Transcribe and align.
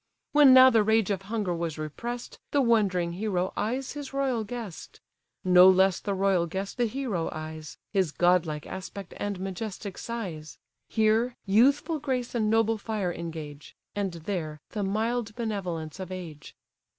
When 0.31 0.51
now 0.51 0.71
the 0.71 0.81
rage 0.81 1.11
of 1.11 1.21
hunger 1.29 1.53
was 1.53 1.77
repress'd, 1.77 2.39
The 2.49 2.59
wondering 2.63 3.11
hero 3.13 3.53
eyes 3.55 3.91
his 3.91 4.13
royal 4.13 4.43
guest: 4.43 4.99
No 5.43 5.69
less 5.69 5.99
the 5.99 6.15
royal 6.15 6.47
guest 6.47 6.77
the 6.77 6.87
hero 6.87 7.29
eyes, 7.31 7.77
His 7.93 8.11
godlike 8.11 8.65
aspect 8.65 9.13
and 9.17 9.39
majestic 9.39 9.99
size; 9.99 10.57
Here, 10.89 11.35
youthful 11.45 11.99
grace 11.99 12.33
and 12.33 12.49
noble 12.49 12.79
fire 12.79 13.13
engage; 13.13 13.75
And 13.95 14.13
there, 14.13 14.59
the 14.71 14.81
mild 14.81 15.35
benevolence 15.35 15.99
of 15.99 16.11
age. 16.11 16.55